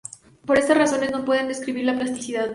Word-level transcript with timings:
Por 0.47 0.57
esas 0.57 0.75
razones 0.79 1.11
no 1.11 1.23
pueden 1.25 1.47
describir 1.47 1.85
la 1.85 1.95
plasticidad. 1.95 2.49